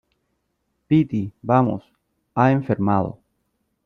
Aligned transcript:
piti, 0.87 1.31
vamos. 1.43 1.83
ha 2.33 2.51
enfermado. 2.51 3.19